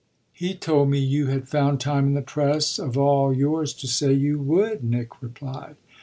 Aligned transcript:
"He 0.33 0.55
told 0.55 0.89
me 0.89 0.97
you 0.97 1.27
had 1.27 1.47
found 1.47 1.79
time 1.79 2.07
in 2.07 2.13
the 2.15 2.23
press 2.23 2.79
of 2.79 2.97
all 2.97 3.31
yours 3.31 3.71
to 3.75 3.85
say 3.87 4.11
you 4.11 4.39
would," 4.39 4.83
Nick 4.83 5.21
replied. 5.21 5.75